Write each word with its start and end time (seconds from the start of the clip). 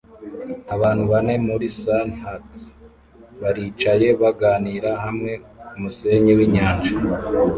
Abantu 0.75 1.03
bane 1.11 1.33
muri 1.47 1.65
sunhats 1.79 2.59
baricaye 3.41 4.07
baganira 4.21 4.91
hamwe 5.03 5.31
kumusenyi 5.67 6.31
winyanja 6.37 6.91